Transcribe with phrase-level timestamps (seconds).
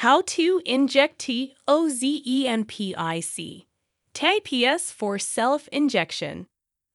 [0.00, 3.66] How to inject T O Z E N P I C.
[4.12, 6.48] TIPS for self injection.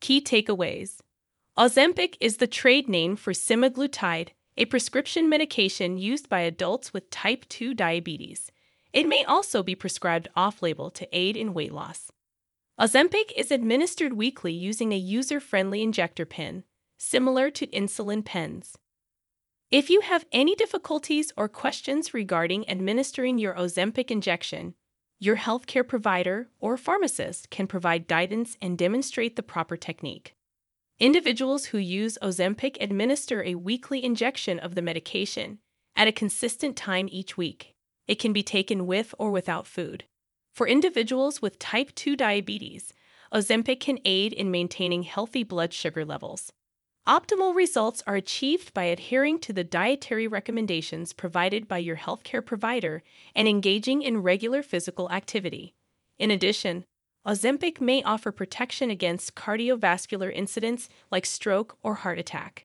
[0.00, 1.00] Key takeaways
[1.58, 7.48] Ozempic is the trade name for semaglutide, a prescription medication used by adults with type
[7.48, 8.52] 2 diabetes.
[8.92, 12.12] It may also be prescribed off label to aid in weight loss.
[12.80, 16.62] Ozempic is administered weekly using a user friendly injector pen,
[16.96, 18.78] similar to insulin pens.
[19.74, 24.74] If you have any difficulties or questions regarding administering your Ozempic injection,
[25.18, 30.36] your healthcare provider or pharmacist can provide guidance and demonstrate the proper technique.
[31.00, 35.58] Individuals who use Ozempic administer a weekly injection of the medication
[35.96, 37.74] at a consistent time each week.
[38.06, 40.04] It can be taken with or without food.
[40.52, 42.92] For individuals with type 2 diabetes,
[43.32, 46.52] Ozempic can aid in maintaining healthy blood sugar levels.
[47.06, 53.02] Optimal results are achieved by adhering to the dietary recommendations provided by your healthcare provider
[53.34, 55.74] and engaging in regular physical activity.
[56.18, 56.86] In addition,
[57.26, 62.64] Ozempic may offer protection against cardiovascular incidents like stroke or heart attack.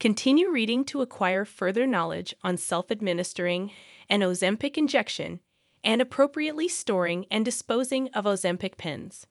[0.00, 3.70] Continue reading to acquire further knowledge on self administering
[4.08, 5.40] an Ozempic injection
[5.82, 9.26] and appropriately storing and disposing of Ozempic pens.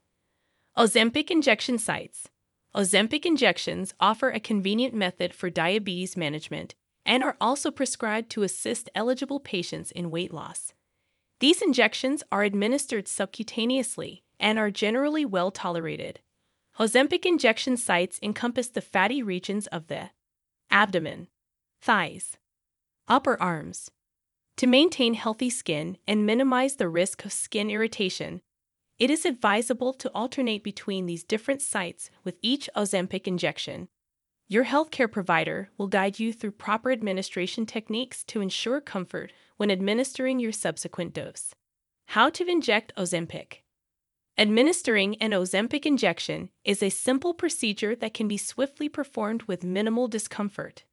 [0.78, 2.30] Ozempic injection sites.
[2.76, 6.74] Ozempic injections offer a convenient method for diabetes management
[7.06, 10.74] and are also prescribed to assist eligible patients in weight loss.
[11.40, 16.22] These injections are administered subcutaneously and are generally well tolerated.
[16.80, 20.10] Ozempic injection sites encompass the fatty regions of the
[20.72, 21.28] abdomen,
[21.80, 22.38] thighs,
[23.08, 23.92] upper arms,
[24.58, 28.42] to maintain healthy skin and minimize the risk of skin irritation,
[29.04, 33.90] it is advisable to alternate between these different sites with each Ozempic injection.
[34.48, 40.40] Your healthcare provider will guide you through proper administration techniques to ensure comfort when administering
[40.40, 41.54] your subsequent dose.
[42.16, 43.64] How to inject Ozempic.
[44.38, 50.08] Administering an Ozempic injection is a simple procedure that can be swiftly performed with minimal
[50.08, 50.86] discomfort.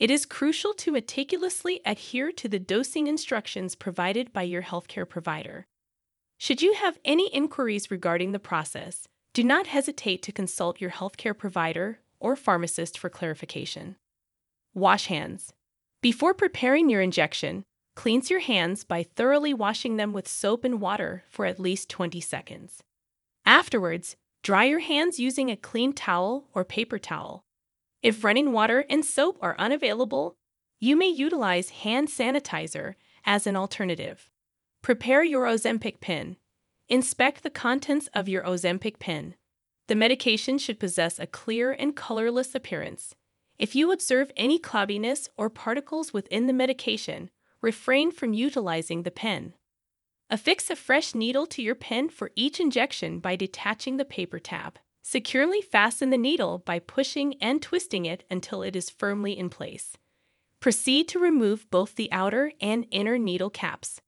[0.00, 5.68] It is crucial to meticulously adhere to the dosing instructions provided by your healthcare provider.
[6.42, 11.36] Should you have any inquiries regarding the process, do not hesitate to consult your healthcare
[11.36, 13.96] provider or pharmacist for clarification.
[14.72, 15.52] Wash hands.
[16.00, 17.64] Before preparing your injection,
[17.94, 22.22] cleanse your hands by thoroughly washing them with soap and water for at least 20
[22.22, 22.82] seconds.
[23.44, 27.44] Afterwards, dry your hands using a clean towel or paper towel.
[28.02, 30.36] If running water and soap are unavailable,
[30.78, 32.94] you may utilize hand sanitizer
[33.26, 34.29] as an alternative.
[34.82, 36.36] Prepare your Ozempic pen.
[36.88, 39.34] Inspect the contents of your Ozempic pen.
[39.88, 43.14] The medication should possess a clear and colorless appearance.
[43.58, 47.28] If you observe any cloudiness or particles within the medication,
[47.60, 49.52] refrain from utilizing the pen.
[50.30, 54.78] Affix a fresh needle to your pen for each injection by detaching the paper tab.
[55.02, 59.98] Securely fasten the needle by pushing and twisting it until it is firmly in place.
[60.58, 64.00] Proceed to remove both the outer and inner needle caps.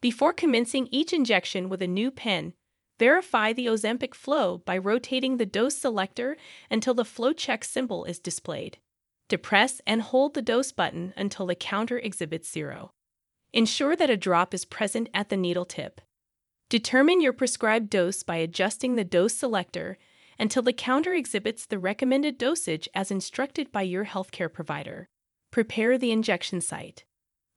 [0.00, 2.52] Before commencing each injection with a new pen,
[3.00, 6.36] verify the Ozempic flow by rotating the dose selector
[6.70, 8.78] until the flow check symbol is displayed.
[9.28, 12.92] Depress and hold the dose button until the counter exhibits zero.
[13.52, 16.00] Ensure that a drop is present at the needle tip.
[16.68, 19.98] Determine your prescribed dose by adjusting the dose selector
[20.38, 25.08] until the counter exhibits the recommended dosage as instructed by your healthcare provider.
[25.50, 27.04] Prepare the injection site.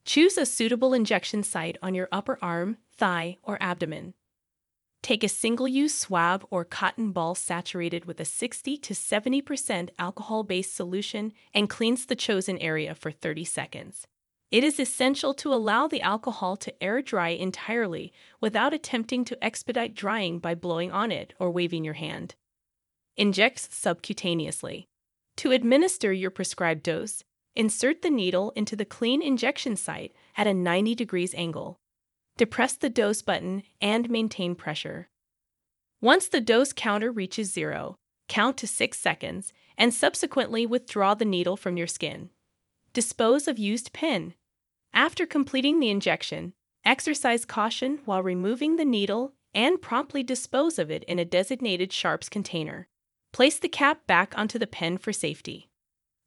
[0.06, 4.14] Choose a suitable injection site on your upper arm, thigh, or abdomen.
[5.04, 10.44] Take a single use swab or cotton ball saturated with a 60 to 70% alcohol
[10.44, 14.06] based solution and cleanse the chosen area for 30 seconds.
[14.52, 19.96] It is essential to allow the alcohol to air dry entirely without attempting to expedite
[19.96, 22.36] drying by blowing on it or waving your hand.
[23.18, 24.86] Inject subcutaneously.
[25.38, 27.24] To administer your prescribed dose,
[27.56, 31.78] insert the needle into the clean injection site at a 90 degrees angle.
[32.38, 35.10] Depress the dose button and maintain pressure.
[36.02, 37.96] Once the dose counter reaches zero,
[38.28, 42.30] count to 6 seconds and subsequently withdraw the needle from your skin.
[42.94, 44.34] Dispose of used pen.
[44.94, 46.54] After completing the injection,
[46.84, 52.30] exercise caution while removing the needle and promptly dispose of it in a designated sharps
[52.30, 52.88] container.
[53.34, 55.71] Place the cap back onto the pen for safety.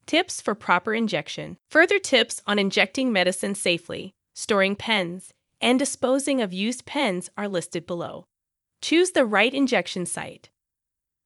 [0.06, 1.56] Tips for proper injection.
[1.70, 7.86] Further tips on injecting medicine safely, storing pens, and disposing of used pens are listed
[7.86, 8.26] below.
[8.82, 10.50] Choose the right injection site.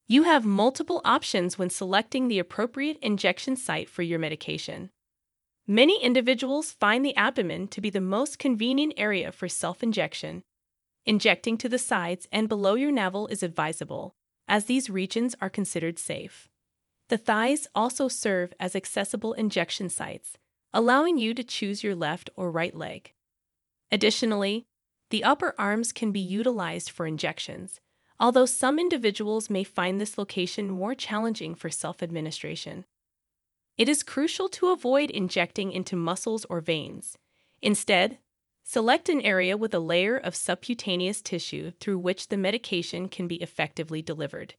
[0.06, 4.90] You have multiple options when selecting the appropriate injection site for your medication.
[5.66, 10.44] Many individuals find the abdomen to be the most convenient area for self injection.
[11.04, 14.14] Injecting to the sides and below your navel is advisable,
[14.46, 16.48] as these regions are considered safe.
[17.08, 20.36] The thighs also serve as accessible injection sites,
[20.74, 23.12] allowing you to choose your left or right leg.
[23.90, 24.66] Additionally,
[25.10, 27.80] the upper arms can be utilized for injections,
[28.20, 32.84] although some individuals may find this location more challenging for self administration.
[33.78, 37.16] It is crucial to avoid injecting into muscles or veins.
[37.62, 38.18] Instead,
[38.64, 43.36] select an area with a layer of subcutaneous tissue through which the medication can be
[43.36, 44.54] effectively delivered.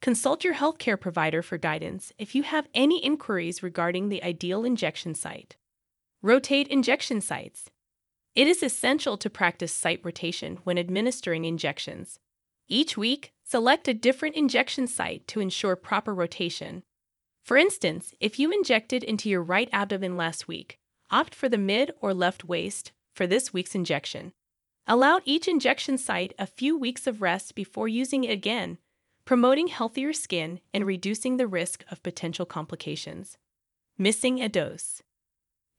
[0.00, 5.12] Consult your healthcare provider for guidance if you have any inquiries regarding the ideal injection
[5.12, 5.56] site.
[6.22, 7.68] Rotate injection sites.
[8.36, 12.20] It is essential to practice site rotation when administering injections.
[12.68, 16.84] Each week, select a different injection site to ensure proper rotation.
[17.44, 20.78] For instance, if you injected into your right abdomen last week,
[21.10, 24.32] opt for the mid or left waist for this week's injection.
[24.86, 28.78] Allow each injection site a few weeks of rest before using it again,
[29.28, 33.36] promoting healthier skin and reducing the risk of potential complications.
[33.98, 35.02] Missing a dose.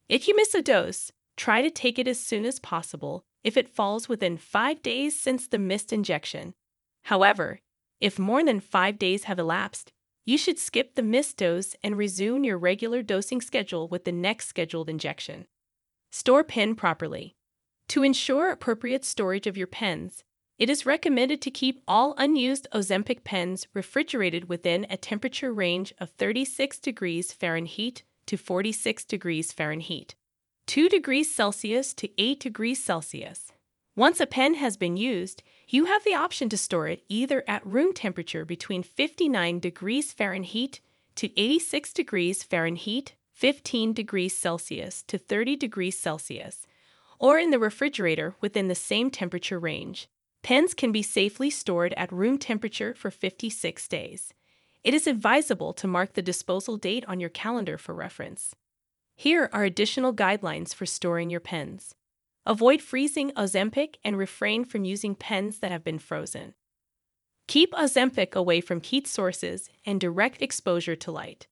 [0.07, 3.67] If you miss a dose, try to take it as soon as possible if it
[3.67, 6.53] falls within five days since the missed injection.
[7.05, 7.59] However,
[7.99, 9.91] if more than five days have elapsed,
[10.27, 14.47] you should skip the missed dose and resume your regular dosing schedule with the next
[14.47, 15.47] scheduled injection.
[16.11, 17.33] Store pen properly.
[17.87, 20.23] To ensure appropriate storage of your pens,
[20.59, 26.09] it is recommended to keep all unused Ozempic pens refrigerated within a temperature range of
[26.11, 30.15] 36 degrees Fahrenheit to 46 degrees Fahrenheit,
[30.67, 33.53] 2 degrees Celsius to 8 degrees Celsius.
[33.95, 37.65] Once a pen has been used, you have the option to store it either at
[37.65, 40.81] room temperature between 59 degrees Fahrenheit
[41.15, 46.67] to 86 degrees Fahrenheit, 15 degrees Celsius to 30 degrees Celsius,
[47.17, 50.09] or in the refrigerator within the same temperature range.
[50.41, 54.33] Pens can be safely stored at room temperature for 56 days.
[54.83, 58.55] It is advisable to mark the disposal date on your calendar for reference.
[59.15, 61.93] Here are additional guidelines for storing your pens.
[62.45, 66.53] Avoid freezing Ozempic and refrain from using pens that have been frozen.
[67.47, 71.47] Keep Ozempic away from heat sources and direct exposure to light.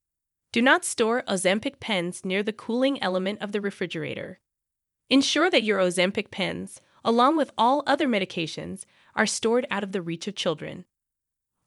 [0.54, 4.40] Do not store Ozempic pens near the cooling element of the refrigerator.
[5.10, 8.86] Ensure that your Ozempic pens, along with all other medications,
[9.16, 10.86] are stored out of the reach of children.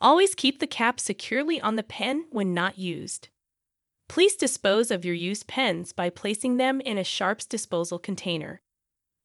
[0.01, 3.29] Always keep the cap securely on the pen when not used.
[4.09, 8.61] Please dispose of your used pens by placing them in a sharps disposal container.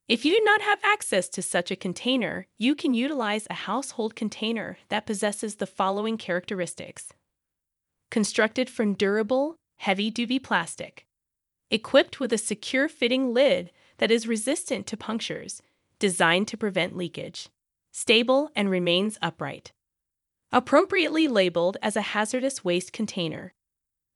[0.07, 4.16] If you do not have access to such a container, you can utilize a household
[4.16, 7.12] container that possesses the following characteristics
[8.12, 11.06] constructed from durable, heavy duty plastic,
[11.72, 15.62] equipped with a secure fitting lid that is resistant to punctures,
[16.00, 17.50] designed to prevent leakage,
[17.92, 19.71] stable and remains upright,
[20.51, 23.53] appropriately labeled as a hazardous waste container.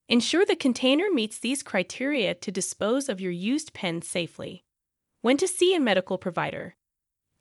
[0.07, 4.63] Ensure the container meets these criteria to dispose of your used pen safely.
[5.21, 6.75] When to see a medical provider.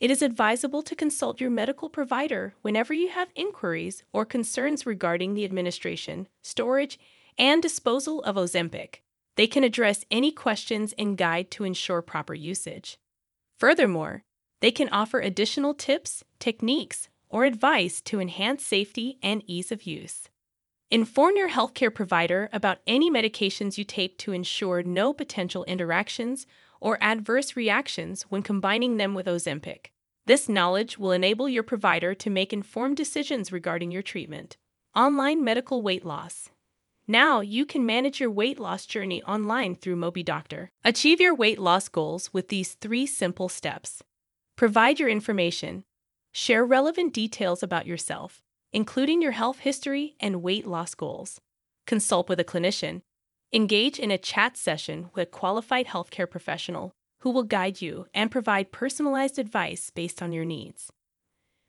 [0.00, 5.34] It is advisable to consult your medical provider whenever you have inquiries or concerns regarding
[5.34, 6.98] the administration, storage,
[7.36, 8.96] and disposal of Ozempic.
[9.36, 12.98] They can address any questions and guide to ensure proper usage.
[13.58, 14.24] Furthermore,
[14.60, 20.28] they can offer additional tips, techniques, or advice to enhance safety and ease of use.
[20.90, 26.46] Inform your healthcare provider about any medications you take to ensure no potential interactions
[26.80, 29.88] or adverse reactions when combining them with Ozempic.
[30.24, 34.56] This knowledge will enable your provider to make informed decisions regarding your treatment.
[34.96, 36.50] Online medical weight loss.
[37.06, 40.68] Now you can manage your weight loss journey online through MobiDoctor.
[40.84, 44.02] Achieve your weight loss goals with these three simple steps.
[44.58, 45.84] Provide your information.
[46.32, 51.40] Share relevant details about yourself, including your health history and weight loss goals.
[51.86, 53.02] Consult with a clinician
[53.52, 58.32] Engage in a chat session with a qualified healthcare professional who will guide you and
[58.32, 60.90] provide personalized advice based on your needs.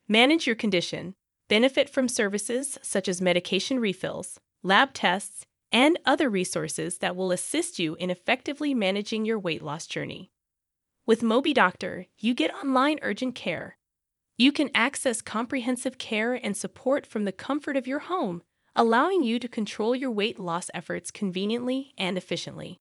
[0.08, 1.14] Manage your condition.
[1.48, 7.78] Benefit from services such as medication refills, lab tests, and other resources that will assist
[7.78, 10.32] you in effectively managing your weight loss journey.
[11.06, 13.76] With MobiDoctor, you get online urgent care.
[14.36, 18.42] You can access comprehensive care and support from the comfort of your home
[18.76, 22.68] allowing you to control your weight loss efforts conveniently and efficiently.